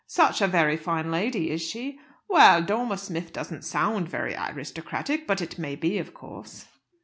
"Such 0.07 0.41
a 0.41 0.47
very 0.47 0.77
fine 0.77 1.11
lady, 1.11 1.51
is 1.51 1.61
she? 1.61 1.99
Well, 2.27 2.63
'Dormer 2.63 2.97
Smith' 2.97 3.31
doesn't 3.31 3.61
sound 3.63 4.09
very 4.09 4.33
aristocratic; 4.35 5.27
but 5.27 5.41
it 5.43 5.59
may 5.59 5.75
be, 5.75 5.99
of 5.99 6.11
course." 6.11 6.65